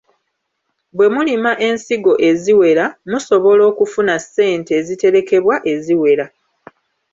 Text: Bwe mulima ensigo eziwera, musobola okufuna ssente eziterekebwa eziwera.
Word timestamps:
Bwe 0.95 1.07
mulima 1.15 1.51
ensigo 1.67 2.13
eziwera, 2.29 2.85
musobola 3.09 3.63
okufuna 3.71 4.15
ssente 4.23 4.71
eziterekebwa 4.79 5.55
eziwera. 5.73 6.25